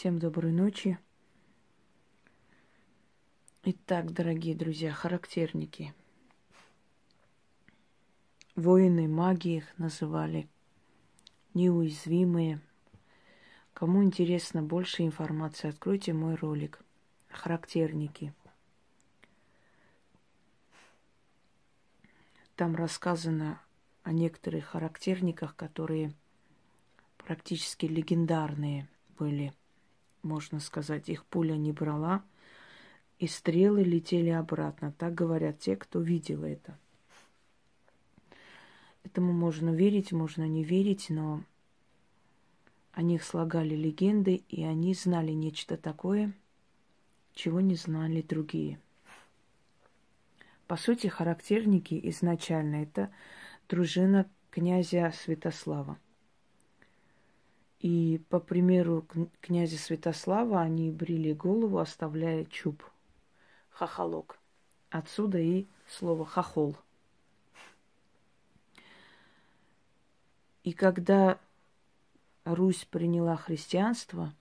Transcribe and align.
Всем 0.00 0.18
доброй 0.18 0.50
ночи. 0.50 0.98
Итак, 3.64 4.14
дорогие 4.14 4.54
друзья, 4.54 4.92
характерники. 4.92 5.92
Воины, 8.56 9.08
маги 9.08 9.56
их 9.56 9.78
называли, 9.78 10.48
неуязвимые. 11.52 12.62
Кому 13.74 14.02
интересно 14.02 14.62
больше 14.62 15.02
информации, 15.02 15.68
откройте 15.68 16.14
мой 16.14 16.34
ролик. 16.34 16.82
Характерники. 17.28 18.32
Там 22.56 22.74
рассказано 22.74 23.60
о 24.02 24.12
некоторых 24.12 24.64
характерниках, 24.64 25.54
которые 25.56 26.14
практически 27.18 27.84
легендарные 27.84 28.88
были, 29.18 29.52
можно 30.22 30.60
сказать. 30.60 31.08
Их 31.08 31.24
пуля 31.24 31.56
не 31.56 31.72
брала, 31.72 32.22
и 33.18 33.26
стрелы 33.26 33.82
летели 33.82 34.30
обратно. 34.30 34.92
Так 34.92 35.14
говорят 35.14 35.58
те, 35.58 35.76
кто 35.76 36.00
видел 36.00 36.44
это. 36.44 36.78
Этому 39.04 39.32
можно 39.32 39.70
верить, 39.70 40.12
можно 40.12 40.46
не 40.46 40.62
верить, 40.62 41.06
но 41.08 41.42
о 42.92 43.02
них 43.02 43.24
слагали 43.24 43.74
легенды, 43.74 44.42
и 44.48 44.62
они 44.64 44.94
знали 44.94 45.32
нечто 45.32 45.76
такое, 45.76 46.32
чего 47.34 47.60
не 47.60 47.76
знали 47.76 48.20
другие. 48.20 48.78
По 50.66 50.76
сути, 50.76 51.08
характерники 51.08 51.98
изначально 52.10 52.82
это 52.82 53.10
дружина 53.68 54.30
князя 54.50 55.12
Святослава. 55.14 55.98
И 57.80 58.20
по 58.28 58.40
примеру 58.40 59.06
князя 59.40 59.78
Святослава 59.78 60.60
они 60.60 60.90
брили 60.90 61.32
голову, 61.32 61.78
оставляя 61.78 62.44
чуб, 62.44 62.84
хахалок. 63.70 64.38
Отсюда 64.90 65.38
и 65.38 65.66
слово 65.88 66.26
хахол. 66.26 66.76
И 70.62 70.72
когда 70.72 71.40
Русь 72.44 72.84
приняла 72.84 73.36
христианство, 73.36 74.34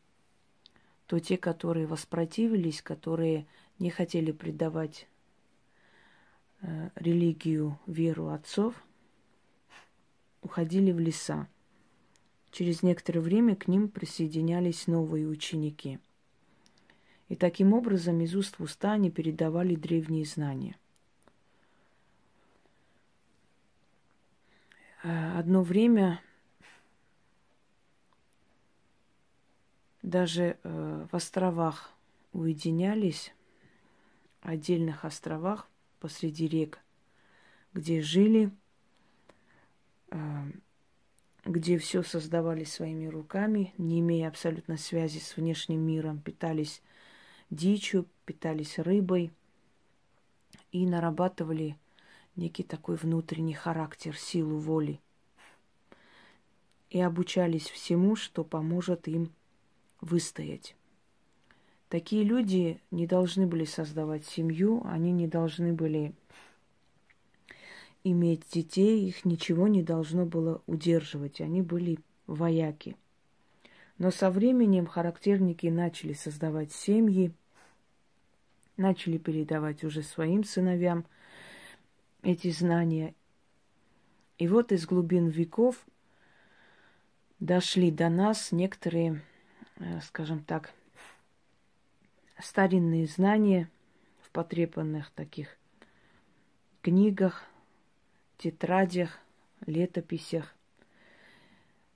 то 1.05 1.19
те, 1.19 1.37
которые 1.37 1.87
воспротивились, 1.87 2.81
которые 2.81 3.47
не 3.79 3.89
хотели 3.89 4.33
предавать 4.33 5.07
э, 6.61 6.89
религию, 6.95 7.79
веру 7.87 8.29
отцов, 8.29 8.75
уходили 10.41 10.91
в 10.91 10.99
леса. 10.99 11.47
Через 12.51 12.81
некоторое 12.83 13.19
время 13.19 13.55
к 13.55 13.67
ним 13.67 13.89
присоединялись 13.89 14.87
новые 14.87 15.27
ученики. 15.27 15.99
И 17.27 17.35
таким 17.35 17.73
образом 17.73 18.21
из 18.21 18.35
уст 18.35 18.57
в 18.57 18.63
уста 18.63 18.93
они 18.93 19.11
передавали 19.11 19.75
древние 19.75 20.25
знания. 20.25 20.77
Одно 25.01 25.63
время 25.63 26.21
даже 30.01 30.57
э, 30.63 31.07
в 31.09 31.15
островах 31.15 31.93
уединялись, 32.33 33.33
отдельных 34.41 35.05
островах 35.05 35.67
посреди 35.99 36.47
рек, 36.47 36.79
где 37.73 38.01
жили 38.01 38.51
э, 40.09 40.17
где 41.49 41.79
все 41.79 42.03
создавали 42.03 42.63
своими 42.63 43.07
руками, 43.07 43.73
не 43.79 44.01
имея 44.01 44.27
абсолютно 44.27 44.77
связи 44.77 45.17
с 45.17 45.35
внешним 45.35 45.79
миром, 45.79 46.19
питались 46.19 46.83
дичью, 47.49 48.05
питались 48.25 48.77
рыбой 48.77 49.31
и 50.71 50.85
нарабатывали 50.85 51.75
некий 52.35 52.61
такой 52.61 52.97
внутренний 52.97 53.55
характер, 53.55 54.15
силу 54.15 54.59
воли. 54.59 54.99
И 56.91 57.01
обучались 57.01 57.67
всему, 57.67 58.15
что 58.15 58.43
поможет 58.43 59.07
им 59.07 59.31
выстоять. 60.01 60.75
Такие 61.87 62.23
люди 62.23 62.79
не 62.91 63.07
должны 63.07 63.47
были 63.47 63.65
создавать 63.65 64.23
семью, 64.23 64.83
они 64.85 65.11
не 65.11 65.27
должны 65.27 65.73
были 65.73 66.13
иметь 68.03 68.43
детей, 68.49 69.07
их 69.07 69.25
ничего 69.25 69.67
не 69.67 69.83
должно 69.83 70.25
было 70.25 70.61
удерживать, 70.65 71.41
они 71.41 71.61
были 71.61 71.99
вояки. 72.27 72.95
Но 73.97 74.11
со 74.11 74.31
временем 74.31 74.85
характерники 74.85 75.67
начали 75.67 76.13
создавать 76.13 76.71
семьи, 76.71 77.33
начали 78.77 79.17
передавать 79.17 79.83
уже 79.83 80.03
своим 80.03 80.43
сыновьям 80.43 81.05
эти 82.21 82.49
знания. 82.49 83.13
И 84.37 84.47
вот 84.47 84.71
из 84.71 84.85
глубин 84.85 85.27
веков 85.27 85.85
дошли 87.39 87.91
до 87.91 88.09
нас 88.09 88.53
некоторые, 88.53 89.21
э, 89.77 89.99
скажем 90.01 90.43
так, 90.43 90.73
старинные 92.41 93.05
знания 93.07 93.69
в 94.21 94.29
потрепанных 94.31 95.11
таких 95.11 95.57
книгах, 96.81 97.43
тетрадях, 98.39 99.19
летописях. 99.67 100.55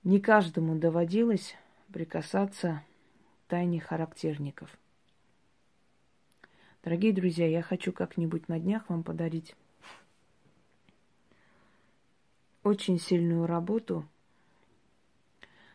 Не 0.04 0.20
каждому 0.20 0.78
доводилось 0.78 1.56
прикасаться 1.92 2.84
к 3.46 3.50
тайне 3.50 3.80
характерников. 3.80 4.70
Дорогие 6.82 7.14
друзья, 7.14 7.48
я 7.48 7.62
хочу 7.62 7.92
как-нибудь 7.92 8.48
на 8.48 8.60
днях 8.60 8.90
вам 8.90 9.02
подарить 9.02 9.56
очень 12.62 13.00
сильную 13.00 13.46
работу, 13.46 14.06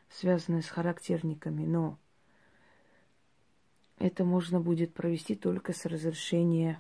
связанную 0.10 0.62
с 0.62 0.68
характерниками, 0.68 1.66
но 1.66 1.98
это 3.98 4.24
можно 4.24 4.60
будет 4.60 4.94
провести 4.94 5.36
только 5.36 5.74
с 5.74 5.86
разрешения 5.88 6.80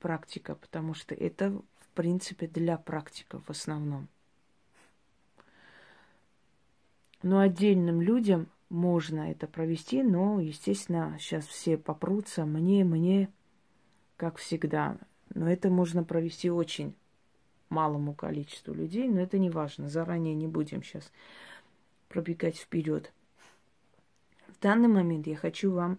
практика, 0.00 0.56
потому 0.56 0.94
что 0.94 1.14
это 1.14 1.62
принципе, 1.94 2.46
для 2.46 2.76
практиков 2.76 3.42
в 3.46 3.50
основном. 3.50 4.08
Но 7.22 7.40
отдельным 7.40 8.02
людям 8.02 8.48
можно 8.68 9.30
это 9.30 9.46
провести, 9.46 10.02
но, 10.02 10.40
естественно, 10.40 11.16
сейчас 11.18 11.46
все 11.46 11.78
попрутся 11.78 12.44
мне, 12.44 12.84
мне, 12.84 13.30
как 14.16 14.36
всегда. 14.36 14.98
Но 15.34 15.50
это 15.50 15.70
можно 15.70 16.04
провести 16.04 16.50
очень 16.50 16.94
малому 17.70 18.14
количеству 18.14 18.74
людей, 18.74 19.08
но 19.08 19.20
это 19.20 19.38
не 19.38 19.50
важно. 19.50 19.88
Заранее 19.88 20.34
не 20.34 20.46
будем 20.46 20.82
сейчас 20.82 21.10
пробегать 22.08 22.56
вперед. 22.56 23.12
В 24.48 24.60
данный 24.60 24.88
момент 24.88 25.26
я 25.26 25.36
хочу 25.36 25.72
вам 25.72 25.98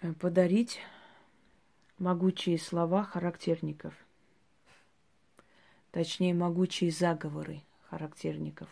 э, 0.00 0.12
подарить 0.14 0.80
могучие 2.02 2.58
слова 2.58 3.04
характерников. 3.04 3.94
Точнее, 5.92 6.34
могучие 6.34 6.90
заговоры 6.90 7.62
характерников. 7.88 8.68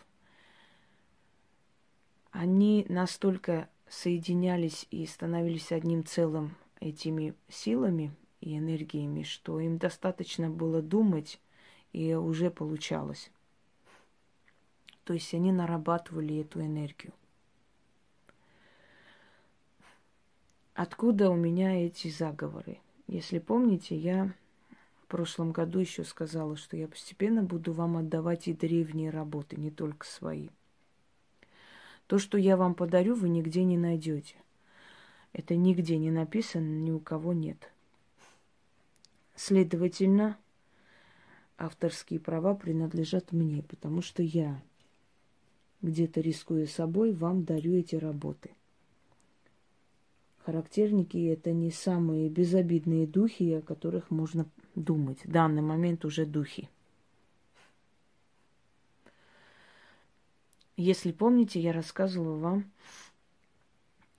Они 2.32 2.84
настолько 2.88 3.68
соединялись 3.88 4.86
и 4.90 5.06
становились 5.06 5.70
одним 5.70 6.04
целым 6.04 6.56
этими 6.80 7.34
силами 7.48 8.12
и 8.40 8.58
энергиями, 8.58 9.22
что 9.22 9.60
им 9.60 9.78
достаточно 9.78 10.50
было 10.50 10.82
думать, 10.82 11.40
и 11.92 12.14
уже 12.14 12.50
получалось. 12.50 13.30
То 15.04 15.14
есть 15.14 15.32
они 15.34 15.52
нарабатывали 15.52 16.40
эту 16.40 16.62
энергию. 16.62 17.12
Откуда 20.74 21.30
у 21.30 21.36
меня 21.36 21.86
эти 21.86 22.08
заговоры? 22.08 22.80
Если 23.10 23.40
помните, 23.40 23.96
я 23.96 24.32
в 25.02 25.06
прошлом 25.08 25.50
году 25.50 25.80
еще 25.80 26.04
сказала, 26.04 26.56
что 26.56 26.76
я 26.76 26.86
постепенно 26.86 27.42
буду 27.42 27.72
вам 27.72 27.96
отдавать 27.96 28.46
и 28.46 28.52
древние 28.54 29.10
работы, 29.10 29.56
не 29.56 29.72
только 29.72 30.06
свои. 30.06 30.48
То, 32.06 32.20
что 32.20 32.38
я 32.38 32.56
вам 32.56 32.76
подарю, 32.76 33.16
вы 33.16 33.28
нигде 33.28 33.64
не 33.64 33.76
найдете. 33.76 34.36
Это 35.32 35.56
нигде 35.56 35.98
не 35.98 36.12
написано, 36.12 36.64
ни 36.64 36.92
у 36.92 37.00
кого 37.00 37.32
нет. 37.32 37.72
Следовательно, 39.34 40.38
авторские 41.58 42.20
права 42.20 42.54
принадлежат 42.54 43.32
мне, 43.32 43.64
потому 43.64 44.02
что 44.02 44.22
я, 44.22 44.62
где-то 45.82 46.20
рискуя 46.20 46.68
собой, 46.68 47.12
вам 47.12 47.42
дарю 47.42 47.74
эти 47.74 47.96
работы. 47.96 48.50
Характерники– 50.50 51.16
это 51.32 51.52
не 51.52 51.70
самые 51.70 52.28
безобидные 52.28 53.06
духи, 53.06 53.52
о 53.52 53.62
которых 53.62 54.10
можно 54.10 54.50
думать. 54.74 55.24
В 55.24 55.30
данный 55.30 55.62
момент 55.62 56.04
уже 56.04 56.26
духи. 56.26 56.68
Если 60.76 61.12
помните, 61.12 61.60
я 61.60 61.72
рассказывала 61.72 62.36
вам 62.36 62.72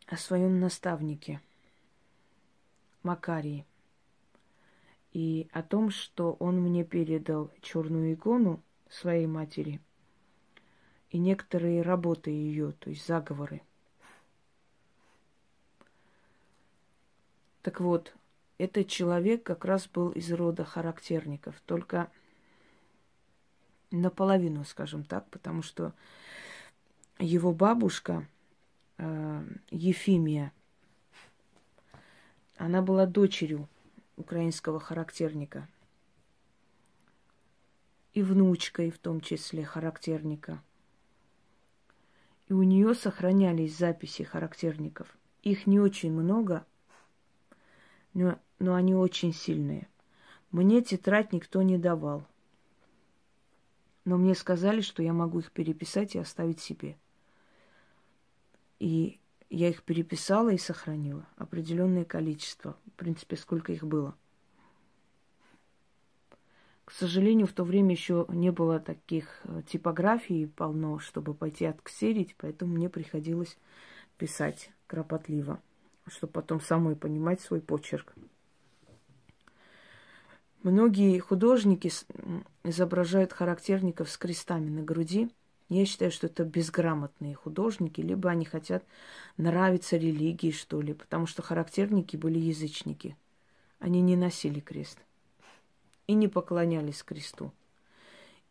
о 0.08 0.16
своем 0.16 0.62
наставнике 0.62 1.42
Макарии 3.04 3.66
и 5.12 5.50
о 5.52 5.62
том, 5.62 5.90
что 5.90 6.38
он 6.40 6.62
мне 6.62 6.86
передал 6.86 7.52
черную 7.62 8.14
икону 8.14 8.64
своей 8.90 9.28
матери 9.28 9.82
и 11.10 11.18
некоторые 11.18 11.82
работы 11.82 12.32
ее, 12.32 12.72
то 12.72 12.90
есть 12.90 13.06
заговоры. 13.06 13.62
Так 17.62 17.80
вот, 17.80 18.14
этот 18.58 18.88
человек 18.88 19.44
как 19.44 19.66
раз 19.66 19.88
был 19.88 20.10
из 20.10 20.32
рода 20.32 20.64
характерников, 20.64 21.60
только 21.66 22.12
наполовину, 23.92 24.64
скажем 24.64 25.04
так, 25.04 25.30
потому 25.30 25.62
что 25.62 25.94
его 27.20 27.54
бабушка 27.54 28.28
э, 28.98 29.44
Ефимия, 29.70 30.52
она 32.58 32.82
была 32.82 33.06
дочерью 33.06 33.68
украинского 34.16 34.80
характерника 34.80 35.68
и 38.14 38.22
внучкой 38.22 38.92
в 38.92 39.00
том 39.00 39.22
числе 39.22 39.66
характерника. 39.66 40.62
И 42.48 42.54
у 42.54 42.64
нее 42.64 42.94
сохранялись 42.94 43.78
записи 43.78 44.24
характерников. 44.24 45.08
Их 45.42 45.66
не 45.66 45.80
очень 45.80 46.12
много, 46.12 46.66
но, 48.14 48.40
но 48.60 48.76
они 48.76 48.96
очень 48.96 49.34
сильные. 49.34 49.88
Мне 50.52 50.82
тетрадь 50.82 51.34
никто 51.34 51.62
не 51.62 51.78
давал. 51.78 52.26
Но 54.04 54.18
мне 54.18 54.36
сказали, 54.36 54.82
что 54.82 55.04
я 55.04 55.14
могу 55.14 55.40
их 55.40 55.52
переписать 55.52 56.16
и 56.16 56.20
оставить 56.20 56.60
себе. 56.60 56.98
И 58.80 59.20
я 59.50 59.70
их 59.70 59.84
переписала 59.84 60.50
и 60.50 60.58
сохранила. 60.58 61.26
Определенное 61.36 62.04
количество. 62.04 62.76
В 62.88 62.92
принципе, 62.98 63.36
сколько 63.38 63.72
их 63.72 63.84
было. 63.84 64.16
К 66.86 66.92
сожалению, 66.92 67.48
в 67.48 67.54
то 67.54 67.64
время 67.64 67.92
еще 67.92 68.26
не 68.28 68.52
было 68.52 68.80
таких 68.80 69.40
э, 69.46 69.62
типографий 69.66 70.46
полно, 70.46 71.00
чтобы 71.00 71.34
пойти 71.34 71.64
отксерить, 71.64 72.36
поэтому 72.38 72.74
мне 72.74 72.90
приходилось 72.90 73.58
писать 74.18 74.72
кропотливо, 74.88 75.62
чтобы 76.08 76.34
потом 76.34 76.62
самой 76.62 76.96
понимать 76.96 77.42
свой 77.42 77.62
почерк. 77.62 78.14
Многие 80.64 81.18
художники 81.20 81.92
изображают 82.64 83.34
характерников 83.34 84.10
с 84.10 84.18
крестами 84.18 84.70
на 84.70 84.84
груди. 84.84 85.32
Я 85.70 85.86
считаю, 85.86 86.12
что 86.12 86.28
это 86.28 86.44
безграмотные 86.44 87.34
художники, 87.34 88.02
либо 88.02 88.30
они 88.30 88.46
хотят 88.46 88.84
нравиться 89.38 89.98
религии, 89.98 90.52
что 90.52 90.82
ли, 90.82 90.94
потому 90.94 91.26
что 91.26 91.42
характерники 91.42 92.16
были 92.16 92.38
язычники. 92.38 93.16
Они 93.80 94.02
не 94.02 94.16
носили 94.16 94.60
крест 94.60 95.00
и 96.08 96.14
не 96.14 96.28
поклонялись 96.28 97.04
кресту, 97.04 97.54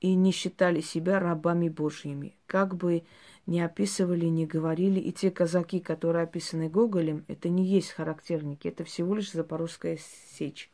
и 0.00 0.14
не 0.14 0.32
считали 0.32 0.80
себя 0.80 1.20
рабами 1.20 1.68
Божьими. 1.68 2.34
Как 2.46 2.74
бы 2.74 3.04
ни 3.50 3.60
описывали, 3.60 4.24
ни 4.24 4.46
говорили, 4.46 4.98
и 4.98 5.12
те 5.12 5.30
казаки, 5.30 5.80
которые 5.80 6.24
описаны 6.24 6.70
Гоголем, 6.70 7.26
это 7.28 7.50
не 7.50 7.66
есть 7.66 7.90
характерники, 7.90 8.66
это 8.68 8.84
всего 8.84 9.14
лишь 9.14 9.32
запорожская 9.32 9.98
сечь 10.38 10.70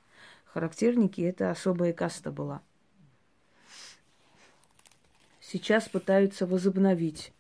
характерники 0.57 1.21
это 1.21 1.51
особая 1.51 1.93
каста 1.93 2.33
была. 2.33 2.63
Сейчас 5.39 5.87
пытаются 5.87 6.47
возобновить 6.47 7.35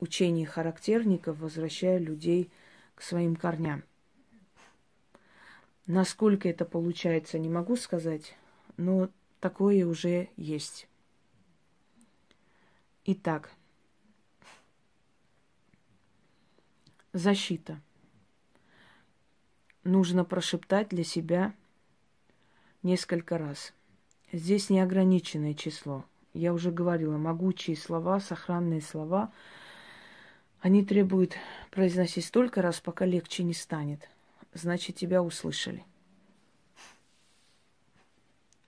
учение 0.00 0.46
характерников, 0.46 1.40
возвращая 1.40 1.98
людей 1.98 2.50
к 2.94 3.02
своим 3.02 3.36
корням. 3.36 3.84
Насколько 5.86 6.48
это 6.48 6.64
получается, 6.64 7.38
не 7.38 7.50
могу 7.50 7.76
сказать, 7.76 8.34
но 8.78 9.10
такое 9.40 9.84
уже 9.84 10.30
есть. 10.38 10.88
Итак, 13.04 13.50
защита. 17.12 17.80
Нужно 19.84 20.24
прошептать 20.24 20.88
для 20.88 21.04
себя– 21.04 21.54
несколько 22.82 23.38
раз. 23.38 23.72
Здесь 24.32 24.70
неограниченное 24.70 25.54
число. 25.54 26.04
Я 26.34 26.52
уже 26.52 26.70
говорила, 26.70 27.16
могучие 27.16 27.76
слова, 27.76 28.20
сохранные 28.20 28.80
слова, 28.80 29.32
они 30.60 30.84
требуют 30.84 31.34
произносить 31.70 32.24
столько 32.24 32.62
раз, 32.62 32.80
пока 32.80 33.06
легче 33.06 33.44
не 33.44 33.54
станет. 33.54 34.08
Значит, 34.52 34.96
тебя 34.96 35.22
услышали. 35.22 35.84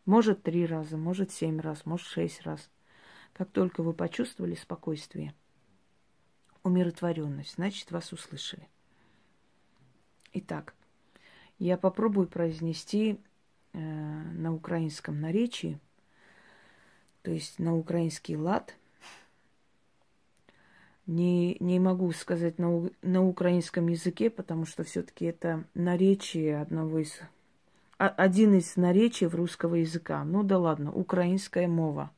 Может, 0.06 0.42
три 0.42 0.66
раза, 0.66 0.96
может, 0.96 1.30
семь 1.32 1.60
раз, 1.60 1.84
может, 1.84 2.06
шесть 2.06 2.42
раз. 2.42 2.70
Как 3.32 3.50
только 3.50 3.82
вы 3.82 3.92
почувствовали 3.92 4.54
спокойствие, 4.54 5.34
умиротворенность, 6.62 7.54
значит, 7.54 7.90
вас 7.90 8.12
услышали. 8.12 8.68
Итак, 10.32 10.74
я 11.58 11.76
попробую 11.76 12.28
произнести 12.28 13.18
э, 13.72 13.78
на 13.78 14.54
украинском 14.54 15.20
наречии, 15.20 15.78
то 17.22 17.30
есть 17.30 17.58
на 17.58 17.76
украинский 17.76 18.36
лад. 18.36 18.76
Не, 21.06 21.56
не 21.58 21.80
могу 21.80 22.12
сказать 22.12 22.58
на, 22.58 22.88
на 23.02 23.26
украинском 23.26 23.88
языке, 23.88 24.30
потому 24.30 24.64
что 24.64 24.84
все-таки 24.84 25.24
это 25.24 25.64
наречие 25.74 26.60
одного 26.60 27.00
из 27.00 27.20
один 27.98 28.54
из 28.54 28.76
наречий 28.76 29.26
русского 29.26 29.74
языка. 29.74 30.24
Ну 30.24 30.42
да 30.42 30.58
ладно, 30.58 30.90
украинская 30.90 31.68
мова. 31.68 32.10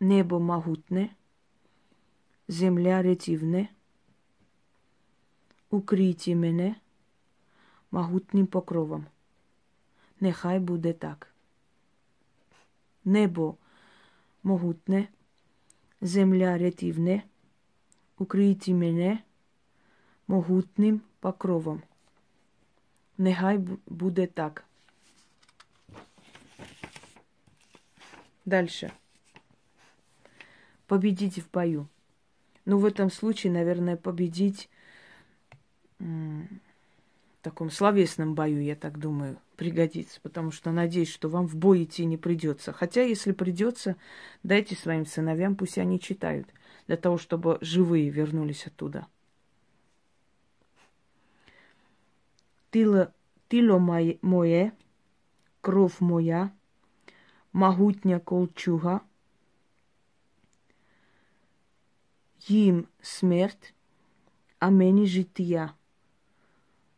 Небо 0.00 0.40
могутне, 0.40 1.10
земля 2.48 3.02
ретивне– 3.02 3.68
укрійте 5.70 6.34
мене 6.34 6.76
могутнім 7.90 8.46
покровом. 8.46 9.06
Нехай 10.20 10.58
буде 10.58 10.92
так. 10.92 11.34
Небо 13.04 13.56
могутне, 14.42 15.08
земля 16.00 16.58
рятівне, 16.58 17.22
укрийте 18.18 18.74
мене 18.74 19.18
могутним 20.28 21.00
покровом. 21.20 21.82
Нехай 23.18 23.58
буде 23.86 24.26
так. 24.26 24.64
Дальше. 28.46 28.92
Победить 30.88 31.38
в 31.38 31.50
бою. 31.50 31.86
Ну, 32.64 32.78
в 32.78 32.84
этом 32.84 33.10
случае, 33.10 33.52
наверное, 33.52 33.96
победить 33.96 34.68
в 35.98 36.46
таком 37.42 37.70
словесном 37.70 38.34
бою, 38.34 38.60
я 38.62 38.74
так 38.74 38.98
думаю, 38.98 39.38
пригодится, 39.56 40.20
потому 40.22 40.50
что 40.50 40.72
надеюсь, 40.72 41.12
что 41.12 41.28
вам 41.28 41.46
в 41.46 41.56
бой 41.56 41.84
идти 41.84 42.04
не 42.04 42.16
придется. 42.16 42.72
Хотя, 42.72 43.02
если 43.02 43.32
придется, 43.32 43.96
дайте 44.42 44.74
своим 44.74 45.06
сыновьям, 45.06 45.56
пусть 45.56 45.78
они 45.78 46.00
читают, 46.00 46.48
для 46.86 46.96
того, 46.96 47.18
чтобы 47.18 47.58
живые 47.60 48.08
вернулись 48.10 48.66
оттуда. 48.66 49.06
Тило, 52.70 53.12
тило 53.48 53.78
мое, 53.78 54.72
кровь 55.60 56.00
моя, 56.00 56.52
могутня 57.52 58.20
колчуга, 58.20 59.02
їм 62.47 62.87
смерть, 63.01 63.73
а 64.59 64.69
мені 64.69 65.07
життя 65.07 65.73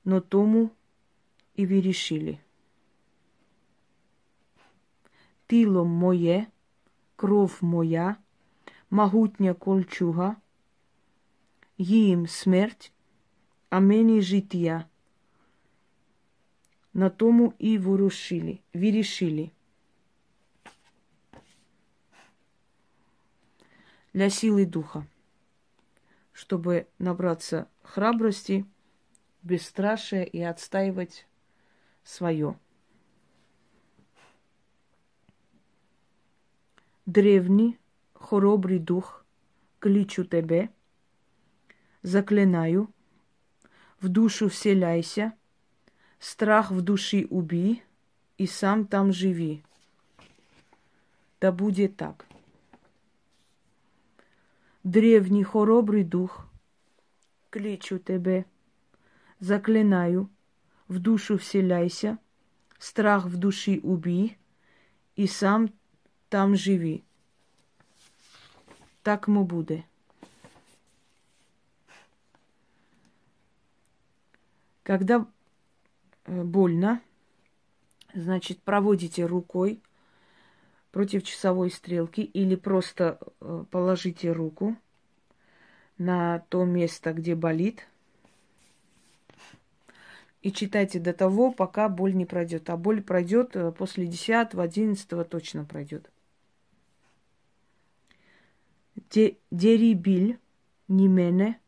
но 0.06 0.22
тому 0.22 0.70
і 1.56 1.66
вирішили. 1.66 2.38
Тіло 5.48 5.86
моє, 5.86 6.48
кров 7.16 7.58
моя, 7.62 8.16
могутня 8.90 9.54
кольчуга, 9.54 10.36
їм 11.78 12.28
смерть, 12.28 12.92
а 13.70 13.80
мені 13.80 14.22
життя. 14.22 14.86
На 16.94 17.10
тому 17.10 17.54
і 17.60 17.78
ворушили, 17.78 18.60
вирішили. 18.74 19.52
Для 24.14 24.30
силы 24.30 24.66
духа, 24.66 25.06
чтобы 26.51 26.89
набраться 26.99 27.69
храбрости– 27.85 28.67
бесстрашие 29.45 30.27
и 30.27 30.43
отстаивать 30.43 31.29
свое. 32.03 32.59
древний, 37.07 37.79
хоробрый 38.15 38.81
дух, 38.81 39.25
кличу 39.79 40.25
тебе, 40.25 40.71
заклинаю, 42.03 42.93
в 44.01 44.09
душу 44.09 44.49
вселяйся, 44.49 45.33
страх 46.19 46.73
в 46.73 46.81
души 46.81 47.29
убей 47.31 47.85
и 48.39 48.49
сам 48.49 48.89
там 48.89 49.13
живи. 49.13 49.63
Да 51.41 51.53
будет 51.53 51.97
так. 51.97 52.30
Древний 54.91 55.45
хоробрый 55.45 56.03
дух, 56.03 56.49
кличу 57.51 58.01
тебе, 58.01 58.45
заклинаю, 59.39 60.29
в 60.89 60.99
душу 60.99 61.39
вселяйся, 61.39 62.19
страх 62.77 63.27
в 63.27 63.37
души 63.37 63.79
убей 63.85 64.37
и 65.15 65.29
сам 65.29 65.71
там 66.29 66.57
живи. 66.57 67.05
Так 69.05 69.29
му 69.29 69.45
буде. 69.45 69.85
Когда 74.83 75.25
э, 76.25 76.43
больно, 76.43 77.01
значит, 78.13 78.61
проводите 78.63 79.25
рукой 79.25 79.81
против 80.91 81.23
часовой 81.23 81.71
стрелки 81.71 82.21
или 82.21 82.57
просто 82.57 83.19
э, 83.41 83.65
положите 83.71 84.33
руку 84.33 84.77
на 85.99 86.41
то 86.49 86.65
место, 86.65 87.13
где 87.13 87.35
болит, 87.35 87.87
и 90.43 90.51
читайте 90.53 90.99
до 90.99 91.13
того, 91.13 91.53
пока 91.53 91.89
боль 91.89 92.15
не 92.15 92.25
пройдет. 92.25 92.71
А 92.71 92.77
боль 92.77 93.03
пройдет 93.03 93.55
э, 93.57 93.73
после 93.73 94.07
10 94.07 94.55
11 94.55 95.29
точно 95.29 95.65
пройдет. 95.65 96.11
Дерибиль 99.51 100.39
не 100.89 101.09
мене, 101.09 101.59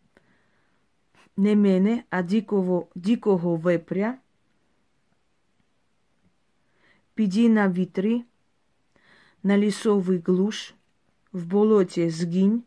не 1.37 1.55
мене, 1.55 2.05
а 2.11 2.23
дикого, 2.23 2.89
дикого 2.95 3.57
вепря, 3.57 4.19
піди 7.15 7.49
на 7.49 7.69
вітри, 7.69 8.25
на 9.44 9.58
лісовий 9.58 10.20
глуш, 10.20 10.74
в 11.34 11.46
болоті 11.46 12.10
згинь, 12.10 12.64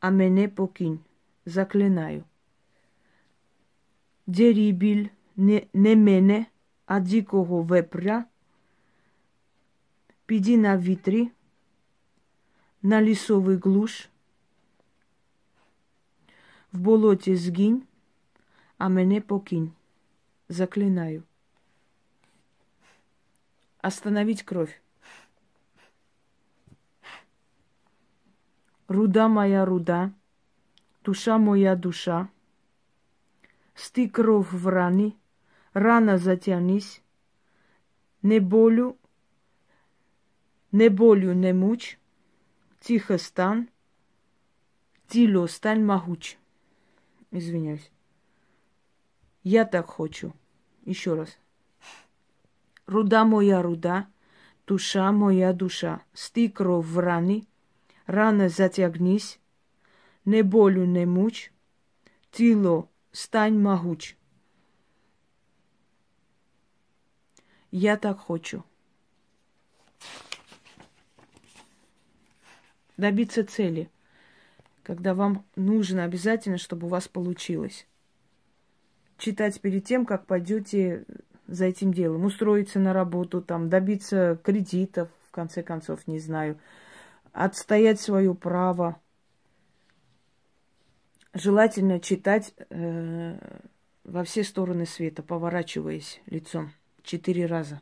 а 0.00 0.10
мене 0.10 0.48
покинь. 0.48 1.00
Заклинаю. 1.46 2.24
Дерибіль 4.26 5.08
не, 5.36 5.66
не 5.72 5.96
мене, 5.96 6.46
а 6.86 7.00
дикого 7.00 7.62
вепря, 7.62 8.24
піди 10.26 10.56
на 10.56 10.78
вітрі, 10.78 11.30
на 12.82 13.02
лісовий 13.02 13.56
глуш, 13.56 14.08
в 16.72 16.78
болоті 16.78 17.36
згинь, 17.36 17.82
а 18.78 18.88
мене 18.88 19.20
покинь. 19.20 19.72
Заклинаю. 20.48 21.22
Остановить 23.82 24.42
кровь. 24.42 24.80
Руда 28.87 29.27
моя 29.27 29.65
руда, 29.65 30.13
душа 31.03 31.37
моя 31.37 31.75
душа, 31.75 32.29
сти 33.75 34.07
кров 34.07 34.53
в 34.53 34.67
раны, 34.67 35.15
рано 35.73 36.17
затянись, 36.17 37.01
не 38.21 38.39
болю, 38.39 38.97
не 40.71 40.89
болю 40.89 41.33
не 41.33 41.53
муч, 41.53 41.97
тихо 42.79 43.17
стань, 43.17 43.67
тіло 45.07 45.47
стань 45.47 45.83
могуч. 45.83 46.37
Извиняюсь. 47.31 47.91
Я 49.43 49.65
так 49.65 49.87
хочу. 49.87 50.33
Еще 50.85 51.13
раз. 51.13 51.37
Руда 52.85 53.25
моя 53.25 53.61
руда, 53.61 54.07
душа 54.65 55.11
моя 55.11 55.51
душа, 55.51 56.01
сти 56.13 56.47
кров 56.47 56.85
в 56.85 56.99
раны, 56.99 57.45
рано 58.07 58.49
затягнись, 58.49 59.39
не 60.25 60.41
болю 60.41 60.85
не 60.85 61.05
муч, 61.05 61.51
тіло 62.31 62.89
стань 63.11 63.59
могуч. 63.61 64.15
Я 67.71 67.97
так 67.97 68.19
хочу. 68.19 68.63
Добиться 72.95 73.43
цели, 73.43 73.89
когда 74.83 75.13
вам 75.13 75.45
нужно 75.55 76.03
обязательно, 76.03 76.57
чтобы 76.57 76.87
у 76.87 76.89
вас 76.89 77.07
получилось. 77.07 77.85
Читать 79.17 79.61
перед 79.61 79.83
тем, 79.85 80.05
как 80.05 80.25
пойдете 80.25 81.05
за 81.47 81.65
этим 81.65 81.93
делом, 81.93 82.25
устроиться 82.25 82.79
на 82.79 82.93
работу, 82.93 83.41
там, 83.41 83.69
добиться 83.69 84.39
кредитов, 84.43 85.09
в 85.27 85.31
конце 85.31 85.61
концов, 85.61 86.07
не 86.07 86.19
знаю, 86.19 86.57
отстоять 87.33 87.99
свое 87.99 88.33
право. 88.33 88.99
Желательно 91.33 91.99
читать 91.99 92.53
э, 92.69 93.37
во 94.03 94.23
все 94.23 94.43
стороны 94.43 94.85
света, 94.85 95.21
поворачиваясь 95.23 96.21
лицом 96.25 96.71
четыре 97.03 97.45
раза. 97.45 97.81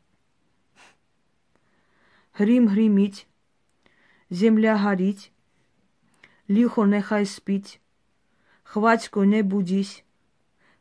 Грім 2.38 2.68
гримить, 2.68 3.28
земля 4.30 4.78
горить, 4.78 5.32
лихо 6.48 6.86
нехай 6.86 7.26
спить, 7.26 7.80
хватько 8.64 9.24
не 9.24 9.42
будись, 9.42 10.04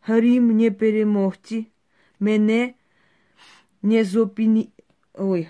грім 0.07 0.57
не 0.57 0.71
перемогти, 0.71 1.69
мене 2.19 2.75
не 3.83 4.05
зупини... 4.05 4.69
Ой, 5.13 5.49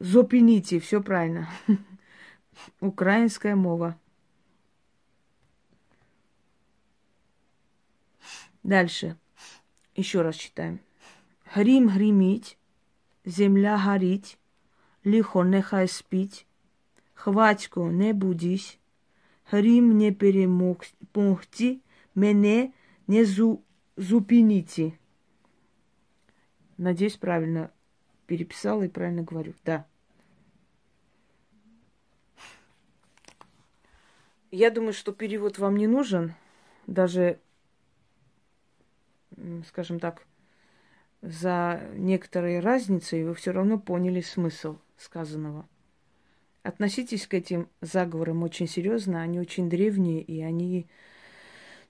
зупините, 0.00 0.80
все 0.80 1.00
правильно. 1.02 1.48
Украинская 2.80 3.54
мова. 3.54 3.98
Дальше. 8.62 9.16
Еще 9.94 10.22
раз 10.22 10.36
читаем. 10.36 10.80
Грім 11.54 11.88
гримить, 11.88 12.58
земля 13.24 13.78
горить, 13.78 14.38
лихо 15.04 15.42
нехай 15.42 15.88
спить, 15.88 16.46
хватько 17.14 17.90
не 17.90 18.12
будись, 18.12 18.78
грім 19.50 19.96
не 19.96 20.12
перемогти, 20.12 21.80
мене 22.14 22.72
не 23.06 23.24
зу, 23.24 23.62
зупините. 23.96 24.92
Надеюсь, 26.78 27.16
правильно 27.16 27.70
переписала 28.30 28.84
и 28.84 28.88
правильно 28.88 29.24
говорю. 29.24 29.54
Да. 29.64 29.84
Я 34.52 34.70
думаю, 34.70 34.92
что 34.92 35.10
перевод 35.10 35.58
вам 35.58 35.76
не 35.76 35.88
нужен. 35.88 36.34
Даже, 36.86 37.40
скажем 39.66 39.98
так, 39.98 40.24
за 41.22 41.82
некоторые 41.94 42.60
разницы 42.60 43.24
вы 43.24 43.34
все 43.34 43.50
равно 43.50 43.80
поняли 43.80 44.20
смысл 44.20 44.78
сказанного. 44.96 45.68
Относитесь 46.62 47.26
к 47.26 47.34
этим 47.34 47.68
заговорам 47.80 48.44
очень 48.44 48.68
серьезно. 48.68 49.22
Они 49.22 49.40
очень 49.40 49.68
древние, 49.68 50.22
и 50.22 50.40
они 50.40 50.86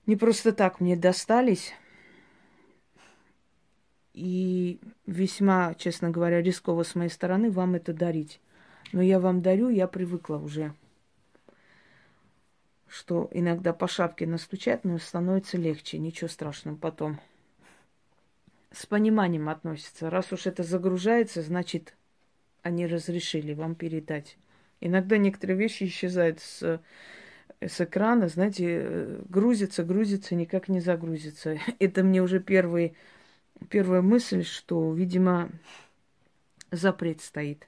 не 0.07 0.15
просто 0.15 0.53
так 0.53 0.79
мне 0.79 0.95
достались. 0.95 1.73
И 4.13 4.79
весьма, 5.05 5.73
честно 5.75 6.09
говоря, 6.09 6.41
рисково 6.41 6.83
с 6.83 6.95
моей 6.95 7.09
стороны 7.09 7.49
вам 7.49 7.75
это 7.75 7.93
дарить. 7.93 8.41
Но 8.91 9.01
я 9.01 9.19
вам 9.19 9.41
дарю, 9.41 9.69
я 9.69 9.87
привыкла 9.87 10.37
уже, 10.37 10.73
что 12.87 13.29
иногда 13.31 13.71
по 13.71 13.87
шапке 13.87 14.27
настучать, 14.27 14.83
но 14.83 14.97
становится 14.97 15.57
легче, 15.57 15.97
ничего 15.97 16.27
страшного 16.27 16.75
потом. 16.75 17.19
С 18.71 18.85
пониманием 18.85 19.47
относятся. 19.49 20.09
Раз 20.09 20.31
уж 20.33 20.45
это 20.45 20.63
загружается, 20.63 21.41
значит, 21.41 21.95
они 22.63 22.85
разрешили 22.85 23.53
вам 23.53 23.75
передать. 23.75 24.37
Иногда 24.81 25.17
некоторые 25.17 25.57
вещи 25.57 25.85
исчезают 25.85 26.39
с, 26.41 26.81
с 27.61 27.81
экрана, 27.81 28.27
знаете, 28.27 29.19
грузится, 29.29 29.83
грузится, 29.83 30.35
никак 30.35 30.67
не 30.67 30.81
загрузится. 30.81 31.57
Это 31.79 32.03
мне 32.03 32.21
уже 32.21 32.39
первый 32.39 32.95
первая 33.69 34.01
мысль, 34.01 34.43
что, 34.43 34.93
видимо, 34.93 35.49
запрет 36.71 37.21
стоит. 37.21 37.67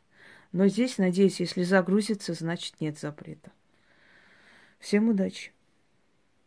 Но 0.52 0.68
здесь, 0.68 0.98
надеюсь, 0.98 1.40
если 1.40 1.64
загрузится, 1.64 2.34
значит 2.34 2.80
нет 2.80 3.00
запрета. 3.00 3.52
Всем 4.80 5.10
удачи! 5.10 5.52